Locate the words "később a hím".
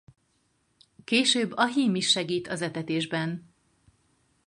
1.03-1.95